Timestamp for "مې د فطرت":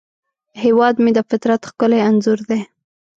1.03-1.61